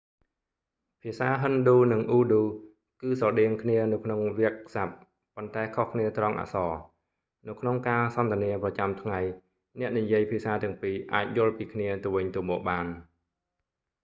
[1.03, 2.41] ភាសាហិណ្ឌូ និងអ៊ូឌូ
[3.01, 4.95] គឺស្រដៀងគ្នានៅក្នុងវាក្យស័ព្ទ
[5.35, 6.71] ប៉ុន្តែខុសគ្នាត្រង់អក្សរ
[7.47, 9.19] នៅក្នុងការសន្ទនាប្រចាំថ្ងៃ
[9.79, 12.85] អ្នកនិយាយភាសាទាំងពីរអាចយល់ពីគ្នាទៅវិញទៅមកបាន